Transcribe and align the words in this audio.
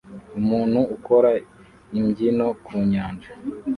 Umuntu 0.39 0.79
ukora 0.95 1.29
imbyino 1.99 2.47
ku 2.65 2.73
nyanja 2.91 3.29